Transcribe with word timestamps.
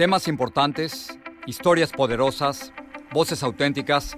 Temas 0.00 0.28
importantes, 0.28 1.18
historias 1.44 1.92
poderosas, 1.92 2.72
voces 3.12 3.42
auténticas. 3.42 4.16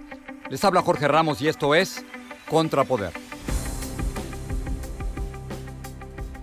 Les 0.48 0.64
habla 0.64 0.80
Jorge 0.80 1.08
Ramos 1.08 1.42
y 1.42 1.48
esto 1.48 1.74
es 1.74 2.06
Contrapoder. 2.48 3.10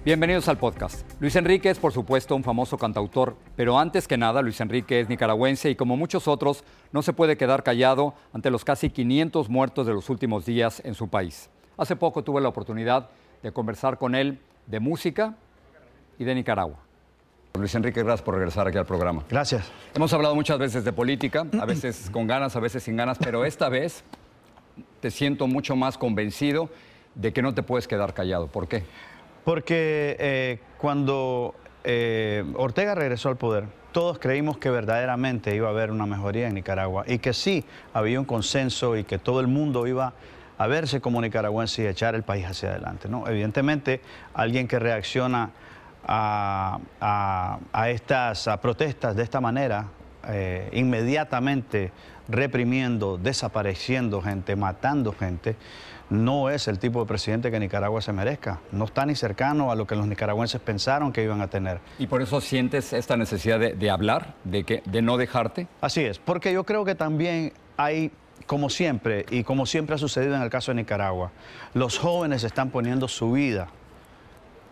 Bienvenidos 0.04 0.50
al 0.50 0.58
podcast. 0.58 1.10
Luis 1.22 1.38
Enrique 1.38 1.70
es, 1.70 1.80
por 1.80 1.94
supuesto, 1.94 2.36
un 2.36 2.44
famoso 2.44 2.78
cantautor, 2.78 3.38
pero 3.56 3.80
antes 3.80 4.10
que 4.10 4.18
nada, 4.18 4.42
Luis 4.42 4.60
Enrique 4.60 5.00
es 5.00 5.08
nicaragüense 5.08 5.70
y 5.70 5.76
como 5.78 5.96
muchos 5.96 6.28
otros, 6.28 6.66
no 6.92 7.02
se 7.02 7.14
puede 7.14 7.38
quedar 7.38 7.64
callado 7.64 8.16
ante 8.34 8.52
los 8.52 8.66
casi 8.66 8.90
500 8.90 9.48
muertos 9.48 9.88
de 9.88 9.94
los 9.94 10.10
últimos 10.10 10.46
días 10.46 10.82
en 10.84 10.96
su 10.96 11.08
país. 11.08 11.50
Hace 11.78 11.96
poco 11.96 12.26
tuve 12.26 12.42
la 12.42 12.50
oportunidad 12.50 13.10
de 13.44 13.52
conversar 13.52 13.98
con 13.98 14.16
él 14.16 14.40
de 14.68 14.80
música 14.80 15.36
y 16.18 16.24
de 16.24 16.36
Nicaragua. 16.36 16.78
Luis 17.58 17.74
Enrique, 17.76 18.04
gracias 18.04 18.22
por 18.22 18.36
regresar 18.36 18.68
aquí 18.68 18.78
al 18.78 18.86
programa. 18.86 19.24
Gracias. 19.30 19.72
Hemos 19.94 20.14
hablado 20.14 20.36
muchas 20.36 20.60
veces 20.60 20.84
de 20.84 20.94
política, 20.94 21.46
a 21.60 21.66
veces 21.68 22.10
con 22.12 22.28
ganas, 22.28 22.56
a 22.56 22.60
veces 22.60 22.84
sin 22.84 22.96
ganas, 22.96 23.18
pero 23.18 23.44
esta 23.46 23.70
vez 23.70 24.04
te 25.02 25.12
siento 25.12 25.48
mucho 25.48 25.76
más 25.76 25.98
convencido 25.98 26.70
de 27.16 27.34
que 27.34 27.42
no 27.42 27.54
te 27.54 27.64
puedes 27.64 27.88
quedar 27.88 28.14
callado. 28.14 28.48
¿Por 28.48 28.68
qué? 28.68 28.84
Porque 29.44 30.16
eh, 30.20 30.60
cuando 30.78 31.56
eh, 31.84 32.46
Ortega 32.56 32.96
regresó 32.96 33.30
al 33.30 33.38
poder, 33.38 33.66
todos 33.92 34.20
creímos 34.20 34.58
que 34.58 34.70
verdaderamente 34.70 35.56
iba 35.56 35.68
a 35.68 35.72
haber 35.72 35.92
una 35.92 36.06
mejoría 36.06 36.48
en 36.48 36.54
Nicaragua 36.54 37.04
y 37.08 37.18
que 37.18 37.34
sí 37.34 37.66
había 37.94 38.20
un 38.20 38.26
consenso 38.26 38.96
y 38.96 39.04
que 39.04 39.18
todo 39.18 39.40
el 39.40 39.48
mundo 39.48 39.88
iba 39.88 40.08
a 40.08 40.14
verse 40.68 41.02
como 41.02 41.22
nicaragüense 41.22 41.84
y 41.84 41.88
echar 41.88 42.16
el 42.16 42.24
país 42.24 42.46
hacia 42.46 42.70
adelante. 42.70 43.08
¿no? 43.10 43.28
Evidentemente, 43.28 44.02
alguien 44.34 44.68
que 44.68 44.80
reacciona 44.80 45.52
a, 46.08 46.80
estas 47.88 48.50
protestas 48.62 49.16
de 49.16 49.24
esta 49.24 49.42
manera, 49.42 49.88
eh, 50.28 50.70
inmediatamente 50.74 51.92
reprimiendo, 52.28 53.18
desapareciendo 53.18 54.22
gente, 54.22 54.56
matando 54.56 55.14
gente, 55.14 55.56
no 56.10 56.50
es 56.50 56.68
el 56.68 56.80
tipo 56.80 57.02
de 57.02 57.06
presidente 57.06 57.52
que 57.52 57.60
Nicaragua 57.60 58.02
se 58.02 58.12
merezca. 58.14 58.60
No 58.72 58.86
está 58.86 59.06
ni 59.06 59.16
cercano 59.16 59.72
a 59.72 59.76
lo 59.76 59.86
que 59.86 59.96
los 59.96 60.08
nicaragüenses 60.08 60.60
pensaron 60.60 61.12
que 61.12 61.24
iban 61.24 61.42
a 61.42 61.48
tener. 61.48 61.80
¿Y 62.00 62.08
por 62.08 62.22
eso 62.22 62.42
sientes 62.42 62.94
esta 62.94 63.16
necesidad 63.16 63.60
de, 63.60 63.90
hablar, 63.90 64.34
de, 64.44 64.64
que, 64.64 64.82
de 64.86 65.02
no 65.02 65.18
dejarte? 65.18 65.68
Así 65.82 66.02
es, 66.02 66.18
porque 66.18 66.52
yo 66.52 66.64
creo 66.64 66.84
que 66.84 66.96
también 66.96 67.54
hay 67.78 68.12
como 68.46 68.70
siempre, 68.70 69.26
y 69.30 69.44
como 69.44 69.66
siempre 69.66 69.96
ha 69.96 69.98
sucedido 69.98 70.36
en 70.36 70.42
el 70.42 70.50
caso 70.50 70.72
de 70.72 70.76
Nicaragua, 70.76 71.32
los 71.74 71.98
jóvenes 71.98 72.44
están 72.44 72.70
poniendo 72.70 73.08
su 73.08 73.32
vida, 73.32 73.68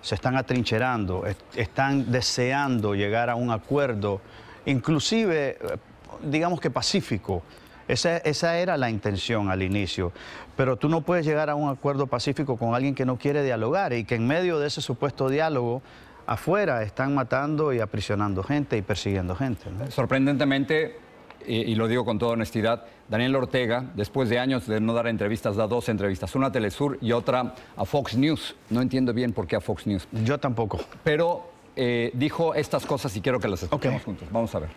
se 0.02 0.16
están 0.16 0.36
atrincherando, 0.36 1.26
están 1.56 2.12
deseando 2.12 2.96
llegar 2.96 3.30
a 3.30 3.36
un 3.36 3.52
acuerdo, 3.52 4.22
inclusive, 4.66 5.58
eh, 5.60 5.78
digamos 6.24 6.60
que 6.60 6.70
pacífico. 6.70 7.44
Esa, 7.88 8.18
esa, 8.18 8.58
era 8.58 8.76
la 8.76 8.90
intención 8.90 9.50
al 9.50 9.64
inicio. 9.64 10.12
Pero 10.58 10.76
tú 10.76 10.90
no 10.90 11.02
puedes 11.02 11.26
llegar 11.26 11.50
a 11.50 11.56
un 11.56 11.70
acuerdo 11.70 12.06
pacífico 12.08 12.58
con 12.58 12.76
alguien 12.76 12.94
que 12.94 13.06
no 13.06 13.18
quiere 13.18 13.44
dialogar 13.44 13.94
y 13.94 14.04
que 14.04 14.16
en 14.16 14.28
medio 14.28 14.60
de 14.60 14.68
ese 14.68 14.82
supuesto 14.82 15.30
diálogo 15.30 15.82
afuera 16.28 16.84
están 16.84 17.16
matando 17.16 17.74
y 17.74 17.80
aprisionando 17.80 18.44
gente 18.44 18.78
y 18.78 18.82
persiguiendo 18.82 19.36
gente. 19.36 19.66
Sorprendentemente, 19.90 21.00
y, 21.46 21.76
lo 21.76 21.88
digo 21.88 22.06
con 22.06 22.20
toda 22.20 22.34
honestidad, 22.34 22.86
Daniel 23.10 23.36
Ortega, 23.36 23.86
después 23.96 24.30
de 24.30 24.40
años 24.40 24.68
de 24.68 24.80
no 24.80 24.94
dar 24.94 25.08
entrevistas, 25.08 25.56
da 25.56 25.68
dos 25.68 25.90
entrevistas, 25.90 26.36
una 26.36 26.48
a 26.48 26.52
Telesur 26.52 26.98
y 27.02 27.12
otra 27.12 27.56
a 27.76 27.86
Fox 27.86 28.16
News. 28.16 28.56
No 28.70 28.82
entiendo 28.82 29.14
bien 29.14 29.34
por 29.34 29.48
qué 29.48 29.56
a 29.56 29.62
Fox 29.62 29.88
News. 29.88 30.08
Yo 30.24 30.40
tampoco. 30.40 30.80
Pero 31.04 31.50
eh, 31.76 32.12
dijo 32.14 32.56
estas 32.56 32.86
cosas 32.86 33.16
y 33.16 33.22
quiero 33.22 33.40
que 33.40 33.48
las 33.48 33.64
escuchemos 33.64 34.04
juntos. 34.04 34.28
Vamos 34.32 34.54
a 34.56 34.60
ver. 34.60 34.70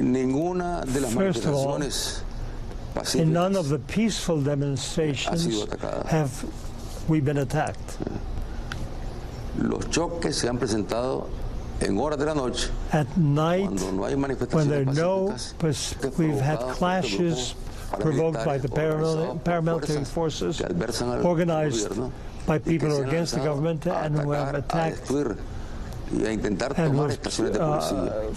Ninguna 0.00 0.82
de 0.82 1.00
las 1.00 1.14
manifestaciones 1.14 2.22
pacíficas 2.94 3.26
in 3.26 3.32
none 3.32 3.56
of 3.56 3.68
the 3.68 3.78
peaceful 3.78 4.40
demonstrations 4.40 5.66
have 6.06 6.30
we 7.08 7.20
been 7.20 7.38
attacked. 7.38 7.98
Los 9.58 9.90
choques 9.90 10.36
se 10.36 10.48
han 10.48 10.58
presentado 10.58 11.28
en 11.80 11.98
horas 11.98 12.18
de 12.18 12.26
la 12.26 12.34
noche, 12.34 12.68
At 12.92 13.06
night, 13.16 13.66
cuando 13.66 13.92
no 13.92 14.04
hay 14.04 14.14
when 14.14 14.22
there 14.68 14.84
manifestaciones 14.84 14.88
are 14.88 14.94
no, 14.94 15.26
pacíficas, 15.28 15.54
pues, 15.58 15.96
we've 16.18 16.40
had 16.40 16.58
provocadas 16.58 16.66
por 16.68 16.74
clashes 16.76 17.54
grupos 17.90 18.00
provoked 18.00 18.44
by 18.44 18.58
the 18.58 18.68
paramilitares 18.68 18.70
paramil- 18.70 19.00
organizados 19.00 19.28
por 19.28 19.42
paramilitary 19.42 20.04
fuerzas 20.04 20.08
forces 20.12 20.56
que 20.58 20.64
adversan 20.66 21.10
al 21.10 21.26
organized 21.26 21.88
gobierno 21.88 22.12
by 22.46 22.56
y 22.56 22.60
que 22.60 22.70
people 22.70 22.90
se 22.90 23.02
han 23.02 23.08
against 23.08 23.32
the 23.34 23.38
lanzado 23.40 23.54
government 23.54 23.86
a 23.86 24.04
and 24.04 24.16
who 24.20 24.32
have 24.32 24.48
atacar, 24.48 24.54
a 24.54 24.58
attacked 24.58 24.98
destruir 25.00 25.36
y 26.12 26.24
a 26.26 26.32
intentar 26.32 26.74
and 26.76 26.86
tomar 26.92 27.06
who, 27.06 27.12
estaciones 27.12 27.52
de 27.52 27.58
policía. 27.58 27.98
uh, 27.98 28.34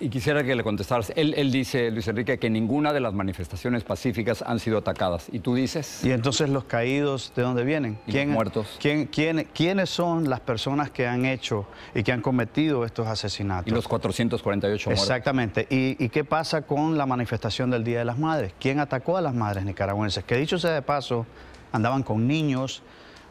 Y 0.00 0.10
quisiera 0.10 0.44
que 0.44 0.54
le 0.54 0.62
contestaras. 0.62 1.12
Él, 1.16 1.34
él 1.36 1.50
dice, 1.50 1.90
Luis 1.90 2.06
Enrique, 2.06 2.38
que 2.38 2.48
ninguna 2.48 2.92
de 2.92 3.00
las 3.00 3.14
manifestaciones 3.14 3.82
pacíficas 3.82 4.42
han 4.42 4.60
sido 4.60 4.78
atacadas. 4.78 5.26
¿Y 5.32 5.40
tú 5.40 5.56
dices? 5.56 6.04
Y 6.04 6.12
entonces 6.12 6.48
los 6.50 6.64
caídos, 6.64 7.32
¿de 7.34 7.42
dónde 7.42 7.64
vienen? 7.64 7.98
¿Y 8.06 8.12
los 8.12 8.26
muertos? 8.26 8.78
¿quién, 8.80 9.06
quién, 9.06 9.48
¿Quiénes 9.52 9.90
son 9.90 10.30
las 10.30 10.38
personas 10.40 10.90
que 10.90 11.06
han 11.06 11.24
hecho 11.24 11.66
y 11.94 12.04
que 12.04 12.12
han 12.12 12.20
cometido 12.20 12.84
estos 12.84 13.08
asesinatos? 13.08 13.66
Y 13.66 13.74
los 13.74 13.88
448 13.88 14.90
muertos. 14.90 15.04
Exactamente. 15.04 15.66
¿Y, 15.68 16.02
¿Y 16.02 16.08
qué 16.10 16.22
pasa 16.22 16.62
con 16.62 16.96
la 16.96 17.06
manifestación 17.06 17.70
del 17.70 17.82
Día 17.82 17.98
de 17.98 18.04
las 18.04 18.18
Madres? 18.18 18.52
¿Quién 18.60 18.78
atacó 18.78 19.16
a 19.16 19.20
las 19.20 19.34
madres 19.34 19.64
nicaragüenses? 19.64 20.22
Que 20.22 20.36
dicho 20.36 20.58
sea 20.58 20.72
de 20.72 20.82
paso, 20.82 21.26
andaban 21.72 22.04
con 22.04 22.28
niños, 22.28 22.82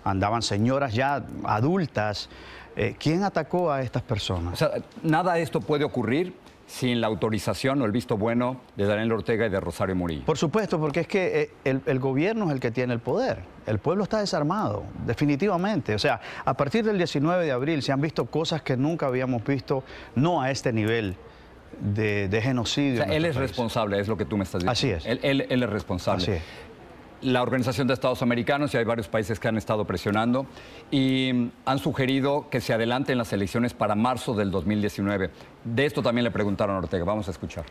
andaban 0.03 0.41
señoras 0.41 0.93
ya 0.93 1.23
adultas. 1.45 2.27
Eh, 2.75 2.95
¿Quién 2.99 3.23
atacó 3.23 3.71
a 3.71 3.81
estas 3.81 4.03
personas? 4.03 4.53
O 4.53 4.55
sea, 4.57 4.71
nada 5.01 5.33
de 5.33 5.41
esto 5.41 5.61
puede 5.61 5.85
ocurrir 5.85 6.33
sin 6.67 6.99
la 7.01 7.07
autorización 7.07 7.81
o 7.81 7.85
el 7.85 7.91
visto 7.93 8.17
bueno 8.17 8.59
de 8.75 8.85
Daniel 8.85 9.13
Ortega 9.13 9.45
y 9.45 9.49
de 9.49 9.59
Rosario 9.59 9.95
Murillo. 9.95 10.25
Por 10.25 10.37
supuesto, 10.37 10.79
porque 10.79 10.99
es 10.99 11.07
que 11.07 11.41
eh, 11.41 11.49
el, 11.63 11.81
el 11.85 11.97
gobierno 11.99 12.45
es 12.47 12.51
el 12.51 12.59
que 12.59 12.71
tiene 12.71 12.93
el 12.93 12.99
poder. 12.99 13.39
El 13.65 13.79
pueblo 13.79 14.03
está 14.03 14.19
desarmado, 14.19 14.83
definitivamente. 15.05 15.95
O 15.95 15.99
sea, 15.99 16.19
a 16.45 16.53
partir 16.55 16.83
del 16.85 16.97
19 16.97 17.45
de 17.45 17.51
abril 17.53 17.81
se 17.81 17.91
han 17.93 18.01
visto 18.01 18.25
cosas 18.25 18.61
que 18.61 18.75
nunca 18.77 19.07
habíamos 19.07 19.43
visto, 19.45 19.83
no 20.15 20.41
a 20.41 20.51
este 20.51 20.73
nivel 20.73 21.15
de, 21.79 22.27
de 22.27 22.41
genocidio. 22.41 23.01
O 23.01 23.05
sea, 23.05 23.15
él 23.15 23.25
es 23.25 23.35
país. 23.35 23.49
responsable, 23.49 23.99
es 23.99 24.07
lo 24.07 24.17
que 24.17 24.25
tú 24.25 24.35
me 24.37 24.43
estás 24.43 24.61
diciendo. 24.63 24.71
Así 24.71 24.89
es. 24.91 25.05
Él, 25.05 25.19
él- 25.23 25.47
él 25.49 25.63
es 25.63 25.69
responsable. 25.69 26.21
Así 26.23 26.31
es. 26.33 26.41
La 27.21 27.41
Organización 27.41 27.87
de 27.87 27.93
Estados 27.93 28.21
Americanos 28.21 28.73
y 28.73 28.77
hay 28.77 28.83
varios 28.85 29.07
países 29.07 29.39
que 29.39 29.47
han 29.47 29.57
estado 29.57 29.85
presionando 29.85 30.45
y 30.91 31.49
han 31.65 31.79
sugerido 31.79 32.49
que 32.49 32.61
se 32.61 32.73
adelanten 32.73 33.17
las 33.17 33.33
elecciones 33.33 33.73
para 33.73 33.95
marzo 33.95 34.33
del 34.35 34.51
2019. 34.51 35.31
De 35.63 35.85
esto 35.85 36.01
también 36.01 36.23
le 36.23 36.31
preguntaron 36.31 36.75
a 36.75 36.79
Ortega. 36.79 37.03
Vamos 37.03 37.27
a 37.27 37.31
escuchar. 37.31 37.65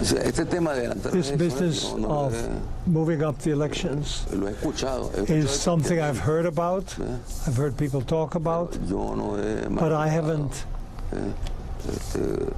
Este 0.00 0.44
tema 0.44 0.72
de 0.72 0.80
adelantar 0.80 1.12
This 1.12 1.32
business 1.32 1.94
no, 1.96 2.08
no, 2.08 2.08
of 2.26 2.34
eh, 2.34 2.48
moving 2.86 3.22
up 3.22 3.38
the 3.38 3.50
elections 3.52 4.26
lo 4.32 4.48
he 4.48 4.50
escuchado. 4.50 5.10
he 5.28 5.38
is 5.38 5.44
escuchado 5.44 5.48
something 5.48 5.94
que- 5.96 6.02
I've 6.02 6.20
heard 6.20 6.46
about. 6.46 6.84
I've 7.46 7.56
heard 7.56 7.74
people 7.76 8.02
talk 8.02 8.34
about, 8.34 8.74
Yo 8.88 9.14
no 9.14 9.36
he 9.36 9.68
but 9.68 9.92
I 9.92 10.08
haven't 10.08 10.66
este, 11.88 12.52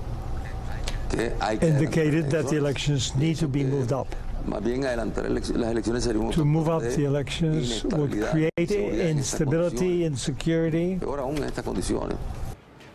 que 1.11 1.33
hay 1.41 1.59
que 1.59 1.69
indicated 1.69 2.31
that 2.31 2.49
the 2.49 2.57
elections 2.57 3.15
need 3.17 3.37
to 3.39 3.47
be 3.47 3.65
moved 3.65 3.93
up. 3.93 4.09
Más 4.47 4.63
bien 4.63 4.85
adelantar 4.85 5.31
las 5.31 5.51
elecciones 5.51 6.05
sería 6.05 6.21
un 6.21 6.31
To 6.31 6.45
move 6.45 6.69
up 6.69 6.83
the 6.83 7.05
elections 7.05 7.85
would 7.85 8.11
inestabilidad, 8.11 8.31
create 8.33 9.11
instability, 9.11 10.05
insecurity. 10.05 10.97
Peor 10.97 11.21
aún 11.21 11.37
en 11.39 11.45
estas 11.45 11.65
condiciones. 11.65 12.17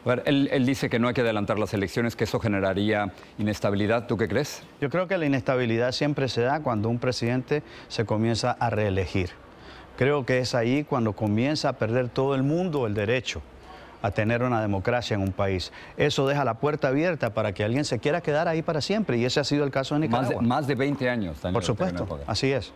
A 0.04 0.10
ver, 0.10 0.24
él, 0.26 0.50
él 0.52 0.66
dice 0.66 0.90
que 0.90 1.00
no 1.00 1.08
hay 1.08 1.14
que 1.14 1.22
adelantar 1.22 1.58
las 1.58 1.74
elecciones, 1.74 2.16
que 2.16 2.26
eso 2.26 2.40
generaría 2.40 3.12
inestabilidad. 3.40 4.06
¿Tú 4.08 4.18
qué 4.18 4.28
crees? 4.28 4.62
Yo 4.80 4.90
creo 4.90 5.08
que 5.08 5.18
la 5.18 5.26
inestabilidad 5.26 5.92
siempre 5.94 6.30
se 6.30 6.42
da 6.42 6.62
cuando 6.62 6.90
un 6.90 7.00
presidente 7.00 7.64
se 7.88 8.06
comienza 8.06 8.52
a 8.52 8.70
reelegir. 8.70 9.32
Creo 9.98 10.26
que 10.26 10.40
es 10.40 10.54
ahí 10.54 10.84
cuando 10.84 11.14
comienza 11.14 11.70
a 11.70 11.74
perder 11.74 12.10
todo 12.10 12.36
el 12.36 12.44
mundo 12.44 12.86
el 12.86 12.94
derecho 12.94 13.42
a 14.06 14.12
tener 14.12 14.44
una 14.44 14.62
democracia 14.62 15.16
en 15.16 15.22
un 15.22 15.32
país. 15.32 15.72
Eso 15.98 16.28
deja 16.28 16.46
la 16.46 16.56
puerta 16.56 16.90
abierta 16.90 17.34
para 17.34 17.54
que 17.54 17.64
alguien 17.64 17.86
se 17.86 18.00
quiera 18.00 18.22
quedar 18.22 18.48
ahí 18.48 18.62
para 18.62 18.82
siempre 18.82 19.18
y 19.18 19.26
ese 19.26 19.40
ha 19.40 19.44
sido 19.44 19.64
el 19.64 19.72
caso 19.72 19.96
de 19.96 20.08
Más 20.08 20.22
Nicaragua. 20.22 20.42
de, 20.42 20.48
más 20.48 20.68
de 20.68 20.76
20 20.76 21.10
años. 21.10 21.42
Daniel 21.42 21.54
Por 21.54 21.64
supuesto, 21.64 22.20
así 22.28 22.52
es. 22.52 22.72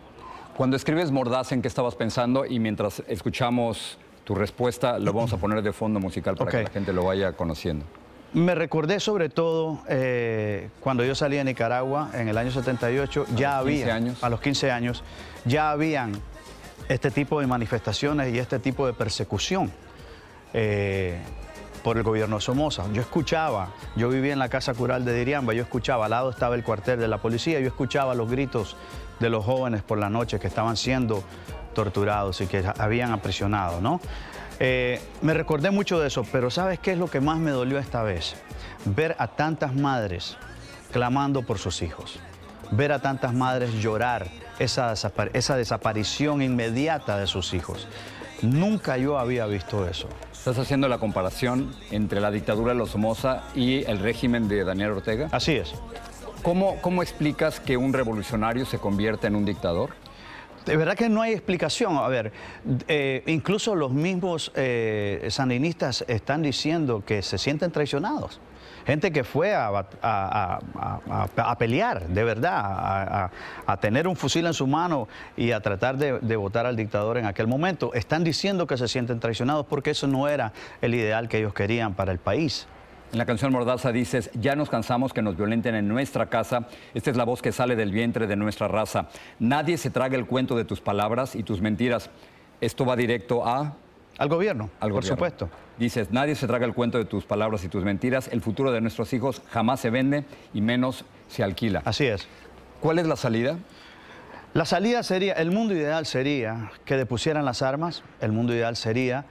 Cuando 0.56 0.76
escribes 0.76 1.10
Mordaz, 1.10 1.52
¿en 1.52 1.62
qué 1.62 1.68
estabas 1.68 1.94
pensando? 1.94 2.44
Y 2.44 2.58
mientras 2.58 3.02
escuchamos 3.06 3.98
tu 4.24 4.34
respuesta, 4.34 4.98
lo 4.98 5.12
vamos 5.12 5.32
a 5.32 5.36
poner 5.36 5.62
de 5.62 5.72
fondo 5.72 6.00
musical 6.00 6.36
para 6.36 6.50
que 6.50 6.62
la 6.64 6.70
gente 6.70 6.92
lo 6.92 7.04
vaya 7.04 7.32
conociendo. 7.32 7.84
Me 8.32 8.54
recordé 8.54 9.00
sobre 9.00 9.28
todo 9.28 9.80
eh, 9.88 10.68
cuando 10.80 11.04
yo 11.04 11.14
salí 11.14 11.36
de 11.36 11.44
Nicaragua 11.44 12.10
en 12.14 12.28
el 12.28 12.38
año 12.38 12.50
78, 12.50 13.26
ya 13.34 13.58
los 13.58 13.66
15 13.66 13.82
había, 13.82 13.94
años. 13.94 14.22
a 14.22 14.28
los 14.28 14.40
15 14.40 14.70
años, 14.70 15.02
ya 15.44 15.70
habían 15.70 16.12
este 16.88 17.10
tipo 17.10 17.40
de 17.40 17.46
manifestaciones 17.46 18.34
y 18.34 18.38
este 18.38 18.58
tipo 18.58 18.86
de 18.86 18.92
persecución 18.92 19.70
eh, 20.52 21.18
por 21.82 21.96
el 21.96 22.02
gobierno 22.02 22.40
Somoza. 22.40 22.84
Yo 22.92 23.00
escuchaba, 23.00 23.70
yo 23.96 24.08
vivía 24.08 24.32
en 24.32 24.38
la 24.38 24.48
casa 24.48 24.74
cural 24.74 25.04
de 25.04 25.14
Diriamba, 25.14 25.54
yo 25.54 25.62
escuchaba, 25.62 26.06
al 26.06 26.10
lado 26.10 26.30
estaba 26.30 26.54
el 26.54 26.62
cuartel 26.62 26.98
de 26.98 27.08
la 27.08 27.18
policía, 27.18 27.60
yo 27.60 27.68
escuchaba 27.68 28.14
los 28.14 28.30
gritos 28.30 28.76
de 29.18 29.30
los 29.30 29.44
jóvenes 29.44 29.82
por 29.82 29.98
la 29.98 30.10
noche 30.10 30.38
que 30.38 30.46
estaban 30.46 30.76
siendo 30.76 31.22
torturados 31.74 32.40
y 32.40 32.46
que 32.46 32.64
habían 32.78 33.12
aprisionado, 33.12 33.80
¿no? 33.80 34.00
Eh, 34.58 35.00
me 35.22 35.32
recordé 35.32 35.70
mucho 35.70 35.98
de 35.98 36.08
eso, 36.08 36.26
pero 36.30 36.50
¿sabes 36.50 36.78
qué 36.78 36.92
es 36.92 36.98
lo 36.98 37.06
que 37.06 37.20
más 37.20 37.38
me 37.38 37.50
dolió 37.50 37.78
esta 37.78 38.02
vez? 38.02 38.34
Ver 38.84 39.16
a 39.18 39.28
tantas 39.28 39.74
madres 39.74 40.36
clamando 40.92 41.42
por 41.42 41.58
sus 41.58 41.80
hijos, 41.80 42.18
ver 42.70 42.92
a 42.92 42.98
tantas 43.00 43.32
madres 43.32 43.72
llorar 43.74 44.26
esa 44.58 45.56
desaparición 45.56 46.42
inmediata 46.42 47.16
de 47.16 47.26
sus 47.26 47.54
hijos. 47.54 47.88
Nunca 48.42 48.98
yo 48.98 49.18
había 49.18 49.46
visto 49.46 49.88
eso. 49.88 50.08
¿Estás 50.40 50.58
haciendo 50.58 50.88
la 50.88 50.96
comparación 50.96 51.70
entre 51.90 52.18
la 52.18 52.30
dictadura 52.30 52.72
de 52.72 52.78
los 52.78 52.92
Somoza 52.92 53.42
y 53.54 53.84
el 53.84 53.98
régimen 53.98 54.48
de 54.48 54.64
Daniel 54.64 54.92
Ortega? 54.92 55.28
Así 55.32 55.52
es. 55.52 55.74
¿Cómo, 56.42 56.80
¿Cómo 56.80 57.02
explicas 57.02 57.60
que 57.60 57.76
un 57.76 57.92
revolucionario 57.92 58.64
se 58.64 58.78
convierta 58.78 59.26
en 59.26 59.36
un 59.36 59.44
dictador? 59.44 59.90
De 60.64 60.78
verdad 60.78 60.96
que 60.96 61.10
no 61.10 61.20
hay 61.20 61.34
explicación. 61.34 61.98
A 61.98 62.08
ver, 62.08 62.32
eh, 62.88 63.22
incluso 63.26 63.74
los 63.74 63.92
mismos 63.92 64.50
eh, 64.54 65.26
sandinistas 65.28 66.06
están 66.08 66.40
diciendo 66.40 67.04
que 67.04 67.20
se 67.20 67.36
sienten 67.36 67.70
traicionados. 67.70 68.40
Gente 68.86 69.12
que 69.12 69.24
fue 69.24 69.54
a, 69.54 69.84
pelear, 71.58 72.06
de 72.08 72.24
verdad, 72.24 73.30
a 73.66 73.76
tener 73.78 74.08
un 74.08 74.16
fusil 74.16 74.46
en 74.46 74.54
su 74.54 74.66
mano 74.66 75.08
y 75.36 75.52
a 75.52 75.60
tratar 75.60 75.96
de, 75.96 76.18
de 76.20 76.36
votar 76.36 76.66
al 76.66 76.76
dictador 76.76 77.18
en 77.18 77.26
aquel 77.26 77.46
momento. 77.46 77.92
Están 77.94 78.24
diciendo 78.24 78.66
que 78.66 78.76
se 78.76 78.88
sienten 78.88 79.20
traicionados 79.20 79.66
porque 79.66 79.90
eso 79.90 80.06
no 80.06 80.28
era 80.28 80.52
el 80.80 80.94
ideal 80.94 81.28
que 81.28 81.38
ellos 81.38 81.54
querían 81.54 81.94
para 81.94 82.12
el 82.12 82.18
país. 82.18 82.66
En 83.12 83.18
la 83.18 83.26
canción 83.26 83.50
Mordaza 83.50 83.90
dices, 83.90 84.30
ya 84.34 84.54
nos 84.54 84.70
cansamos 84.70 85.12
que 85.12 85.20
nos 85.20 85.36
violenten 85.36 85.74
en 85.74 85.88
nuestra 85.88 86.26
casa. 86.26 86.68
Esta 86.94 87.10
es 87.10 87.16
la 87.16 87.24
voz 87.24 87.42
que 87.42 87.50
sale 87.50 87.74
del 87.74 87.90
vientre 87.90 88.28
de 88.28 88.36
nuestra 88.36 88.68
raza. 88.68 89.08
Nadie 89.40 89.78
se 89.78 89.90
traga 89.90 90.16
el 90.16 90.26
cuento 90.26 90.56
de 90.56 90.64
tus 90.64 90.80
palabras 90.80 91.34
y 91.34 91.42
tus 91.42 91.60
mentiras. 91.60 92.08
Esto 92.60 92.86
va 92.86 92.94
directo 92.94 93.44
a... 93.44 93.74
Al 94.20 94.28
gobierno, 94.28 94.64
al 94.80 94.90
por 94.90 95.00
gobierno. 95.00 95.16
supuesto. 95.16 95.48
Dices, 95.78 96.10
nadie 96.10 96.34
se 96.34 96.46
traga 96.46 96.66
el 96.66 96.74
cuento 96.74 96.98
de 96.98 97.06
tus 97.06 97.24
palabras 97.24 97.64
y 97.64 97.68
tus 97.68 97.82
mentiras. 97.84 98.28
El 98.28 98.42
futuro 98.42 98.70
de 98.70 98.82
nuestros 98.82 99.10
hijos 99.14 99.40
jamás 99.50 99.80
se 99.80 99.88
vende 99.88 100.24
y 100.52 100.60
menos 100.60 101.06
se 101.28 101.42
alquila. 101.42 101.80
Así 101.86 102.04
es. 102.04 102.28
¿Cuál 102.80 102.98
es 102.98 103.06
la 103.06 103.16
salida? 103.16 103.56
La 104.52 104.66
salida 104.66 105.02
sería, 105.04 105.32
el 105.32 105.50
mundo 105.50 105.72
ideal 105.72 106.04
sería 106.04 106.70
que 106.84 106.98
depusieran 106.98 107.46
las 107.46 107.62
armas, 107.62 108.02
el 108.20 108.32
mundo 108.32 108.52
ideal 108.54 108.76
sería 108.76 109.24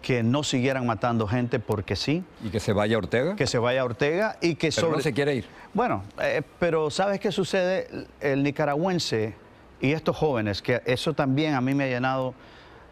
que 0.00 0.22
no 0.22 0.42
siguieran 0.42 0.86
matando 0.86 1.26
gente 1.28 1.58
porque 1.58 1.94
sí, 1.94 2.24
¿Y 2.42 2.48
que 2.48 2.60
se 2.60 2.72
vaya 2.72 2.96
Ortega? 2.96 3.36
que 3.36 3.46
se 3.46 3.58
vaya 3.58 3.84
Ortega 3.84 4.38
y 4.40 4.54
que 4.54 4.68
Pero 4.68 4.80
sobre... 4.80 4.96
no 4.96 5.02
se 5.02 5.12
quiere 5.12 5.34
ir. 5.34 5.44
Bueno, 5.74 6.02
eh, 6.22 6.40
pero 6.58 6.88
¿sabes 6.88 7.20
qué 7.20 7.30
sucede? 7.30 8.06
El 8.20 8.42
nicaragüense 8.42 9.34
y 9.82 9.92
estos 9.92 10.16
jóvenes, 10.16 10.62
que 10.62 10.80
eso 10.86 11.12
también 11.12 11.52
a 11.54 11.60
mí 11.60 11.74
me 11.74 11.84
ha 11.84 11.88
llenado 11.88 12.32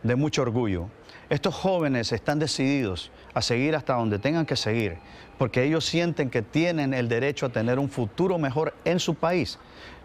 de 0.03 0.17
mucho 0.17 0.43
orgullo, 0.43 0.89
estos 1.31 1.55
jóvenes 1.55 2.13
están 2.13 2.39
decididos 2.39 3.11
a 3.35 3.43
seguir 3.43 3.77
hasta 3.77 3.95
donde 3.95 4.19
tengan 4.19 4.47
que 4.47 4.57
seguir, 4.57 4.97
porque 5.37 5.63
ellos 5.63 5.85
sienten 5.85 6.31
que 6.31 6.43
tienen 6.43 6.95
el 6.95 7.09
derecho 7.09 7.47
a 7.47 7.49
tener 7.51 7.79
un 7.79 7.91
futuro 7.91 8.39
mejor 8.39 8.75
en 8.85 8.99
su 8.99 9.15
país. 9.15 9.59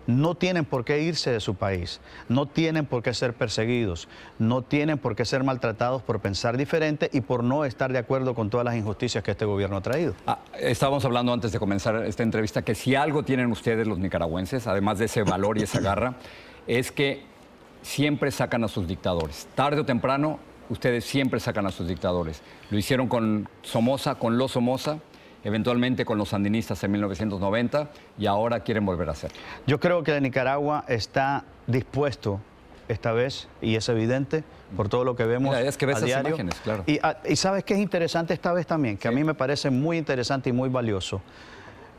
No 0.06 0.36
tienen 0.36 0.66
por 0.66 0.84
qué 0.84 1.02
irse 1.02 1.32
de 1.32 1.40
su 1.40 1.56
país, 1.56 2.02
no 2.28 2.46
tienen 2.46 2.86
por 2.86 3.02
qué 3.02 3.14
ser 3.14 3.34
perseguidos, 3.34 4.10
no 4.38 4.62
tienen 4.62 4.98
por 4.98 5.16
qué 5.16 5.24
ser 5.24 5.46
maltratados 5.46 6.02
por 6.04 6.20
pensar 6.20 6.58
diferente 6.58 7.10
y 7.14 7.22
por 7.22 7.42
no 7.42 7.64
estar 7.64 7.94
de 7.94 8.00
acuerdo 8.00 8.36
con 8.36 8.50
todas 8.50 8.66
las 8.66 8.76
injusticias 8.76 9.24
que 9.24 9.32
este 9.32 9.46
gobierno 9.46 9.78
ha 9.78 9.82
traído. 9.82 10.14
Ah, 10.28 10.40
estábamos 10.60 11.06
hablando 11.06 11.32
antes 11.32 11.54
de 11.54 11.60
comenzar 11.60 12.04
esta 12.04 12.22
entrevista 12.22 12.64
que 12.64 12.76
si 12.76 12.96
algo 12.96 13.24
tienen 13.24 13.50
ustedes 13.50 13.88
los 13.88 13.98
nicaragüenses, 13.98 14.68
además 14.68 15.00
de 15.00 15.06
ese 15.06 15.24
valor 15.24 15.58
y 15.58 15.64
esa 15.64 15.80
garra, 15.80 16.16
es 16.68 16.92
que 16.92 17.24
siempre 17.84 18.32
sacan 18.32 18.64
a 18.64 18.68
sus 18.68 18.88
dictadores. 18.88 19.48
Tarde 19.54 19.82
o 19.82 19.86
temprano, 19.86 20.40
ustedes 20.70 21.06
siempre 21.06 21.40
sacan 21.40 21.68
a 21.68 21.72
sus 21.72 21.88
dictadores. 21.88 22.42
Lo 22.72 22.78
hicieron 22.78 23.08
con 23.08 23.48
Somoza, 23.62 24.16
con 24.16 24.38
los 24.40 24.54
Somoza, 24.54 24.98
eventualmente 25.44 26.06
con 26.06 26.18
los 26.18 26.30
sandinistas 26.30 26.84
en 26.84 26.92
1990 26.92 27.92
y 28.18 28.26
ahora 28.26 28.62
quieren 28.62 28.86
volver 28.86 29.10
a 29.10 29.12
hacerlo. 29.12 29.38
Yo 29.68 29.80
creo 29.80 30.04
que 30.04 30.20
Nicaragua 30.20 30.86
está 30.88 31.44
dispuesto 31.68 32.40
esta 32.88 33.14
vez, 33.14 33.48
y 33.62 33.76
es 33.76 33.88
evidente 33.88 34.44
por 34.76 34.90
todo 34.90 35.06
lo 35.06 35.16
que 35.16 35.26
vemos. 35.26 35.56
Mira, 35.56 35.68
es 35.68 35.78
que 35.78 35.86
ves 35.86 35.96
a 35.96 35.98
esas 36.00 36.08
diario. 36.08 36.30
imágenes, 36.30 36.56
claro. 36.64 36.84
Y, 36.86 37.00
ah, 37.02 37.18
y 37.28 37.36
sabes 37.38 37.64
qué 37.64 37.76
es 37.76 37.80
interesante 37.80 38.34
esta 38.34 38.52
vez 38.52 38.68
también, 38.68 38.98
que 38.98 39.08
a 39.08 39.12
mí 39.12 39.24
me 39.24 39.34
parece 39.34 39.70
muy 39.70 39.98
interesante 39.98 40.50
y 40.50 40.54
muy 40.54 40.70
valioso. 40.70 41.22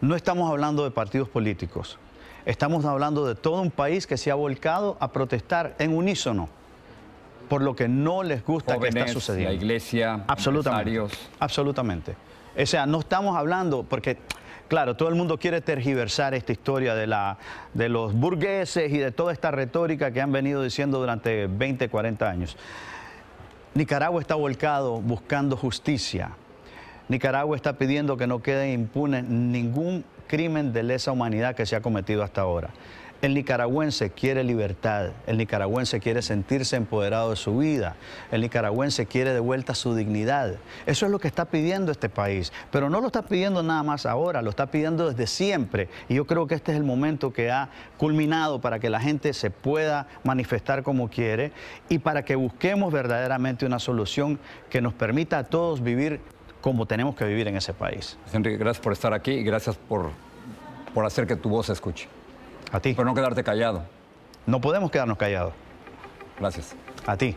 No 0.00 0.14
estamos 0.14 0.50
hablando 0.50 0.84
de 0.84 0.90
partidos 0.90 1.28
políticos, 1.28 1.98
estamos 2.46 2.84
hablando 2.84 3.26
de 3.26 3.34
todo 3.34 3.60
un 3.60 3.70
país 3.70 4.06
que 4.06 4.16
se 4.16 4.30
ha 4.30 4.34
volcado 4.34 4.96
a 5.00 5.12
protestar 5.12 5.74
en 5.78 5.96
unísono 5.96 6.48
por 7.48 7.62
lo 7.62 7.76
que 7.76 7.88
no 7.88 8.22
les 8.22 8.44
gusta 8.44 8.78
que 8.78 8.88
está 8.88 9.08
sucediendo. 9.08 9.50
la 9.50 9.56
iglesia, 9.56 10.24
Absolutamente. 10.26 11.16
Absolutamente. 11.38 12.16
O 12.56 12.66
sea, 12.66 12.86
no 12.86 13.00
estamos 13.00 13.36
hablando, 13.36 13.82
porque, 13.82 14.18
claro, 14.68 14.96
todo 14.96 15.08
el 15.08 15.14
mundo 15.14 15.38
quiere 15.38 15.60
tergiversar 15.60 16.34
esta 16.34 16.52
historia 16.52 16.94
de, 16.94 17.06
la, 17.06 17.36
de 17.74 17.88
los 17.88 18.14
burgueses 18.14 18.92
y 18.92 18.98
de 18.98 19.10
toda 19.12 19.32
esta 19.32 19.50
retórica 19.50 20.10
que 20.12 20.20
han 20.20 20.32
venido 20.32 20.62
diciendo 20.62 20.98
durante 20.98 21.46
20, 21.46 21.88
40 21.88 22.28
años. 22.28 22.56
Nicaragua 23.74 24.20
está 24.20 24.36
volcado 24.36 25.00
buscando 25.00 25.56
justicia. 25.56 26.30
Nicaragua 27.08 27.56
está 27.56 27.74
pidiendo 27.74 28.16
que 28.16 28.26
no 28.26 28.40
quede 28.40 28.72
impune 28.72 29.22
ningún 29.22 30.04
crimen 30.26 30.72
de 30.72 30.82
lesa 30.82 31.12
humanidad 31.12 31.54
que 31.54 31.66
se 31.66 31.76
ha 31.76 31.80
cometido 31.80 32.22
hasta 32.22 32.40
ahora. 32.40 32.70
El 33.24 33.32
nicaragüense 33.32 34.10
quiere 34.10 34.44
libertad, 34.44 35.12
el 35.26 35.38
nicaragüense 35.38 35.98
quiere 35.98 36.20
sentirse 36.20 36.76
empoderado 36.76 37.30
de 37.30 37.36
su 37.36 37.56
vida, 37.56 37.96
el 38.30 38.42
nicaragüense 38.42 39.06
quiere 39.06 39.32
de 39.32 39.40
vuelta 39.40 39.74
su 39.74 39.94
dignidad. 39.94 40.56
Eso 40.84 41.06
es 41.06 41.12
lo 41.12 41.18
que 41.18 41.28
está 41.28 41.46
pidiendo 41.46 41.90
este 41.90 42.10
país, 42.10 42.52
pero 42.70 42.90
no 42.90 43.00
lo 43.00 43.06
está 43.06 43.22
pidiendo 43.22 43.62
nada 43.62 43.82
más 43.82 44.04
ahora, 44.04 44.42
lo 44.42 44.50
está 44.50 44.66
pidiendo 44.66 45.10
desde 45.10 45.26
siempre. 45.26 45.88
Y 46.10 46.16
yo 46.16 46.26
creo 46.26 46.46
que 46.46 46.54
este 46.54 46.72
es 46.72 46.76
el 46.76 46.84
momento 46.84 47.32
que 47.32 47.50
ha 47.50 47.70
culminado 47.96 48.60
para 48.60 48.78
que 48.78 48.90
la 48.90 49.00
gente 49.00 49.32
se 49.32 49.50
pueda 49.50 50.06
manifestar 50.22 50.82
como 50.82 51.08
quiere 51.08 51.52
y 51.88 52.00
para 52.00 52.26
que 52.26 52.36
busquemos 52.36 52.92
verdaderamente 52.92 53.64
una 53.64 53.78
solución 53.78 54.38
que 54.68 54.82
nos 54.82 54.92
permita 54.92 55.38
a 55.38 55.44
todos 55.44 55.82
vivir 55.82 56.20
como 56.64 56.86
tenemos 56.86 57.14
que 57.14 57.26
vivir 57.26 57.46
en 57.46 57.58
ese 57.58 57.74
país. 57.74 58.16
Enrique, 58.32 58.56
gracias 58.56 58.82
por 58.82 58.94
estar 58.94 59.12
aquí 59.12 59.32
y 59.32 59.44
gracias 59.44 59.76
por, 59.76 60.12
por 60.94 61.04
hacer 61.04 61.26
que 61.26 61.36
tu 61.36 61.50
voz 61.50 61.66
se 61.66 61.74
escuche. 61.74 62.08
A 62.72 62.80
ti. 62.80 62.94
Por 62.94 63.04
no 63.04 63.14
quedarte 63.14 63.44
callado. 63.44 63.82
No 64.46 64.62
podemos 64.62 64.90
quedarnos 64.90 65.18
callados. 65.18 65.52
Gracias. 66.38 66.74
A 67.06 67.18
ti. 67.18 67.36